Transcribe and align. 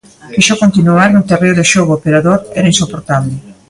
Quixo 0.33 0.59
continuar 0.63 1.09
no 1.11 1.25
terreo 1.29 1.57
de 1.59 1.65
xogo, 1.71 1.95
pero 2.03 2.15
a 2.17 2.23
dor 2.27 2.39
era 2.59 2.71
insoportable. 2.73 3.33